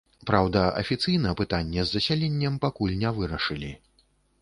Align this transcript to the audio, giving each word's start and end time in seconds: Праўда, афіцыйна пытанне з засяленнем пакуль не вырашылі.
Праўда, 0.29 0.63
афіцыйна 0.81 1.35
пытанне 1.43 1.83
з 1.85 1.89
засяленнем 1.99 2.59
пакуль 2.67 2.99
не 3.07 3.17
вырашылі. 3.23 3.71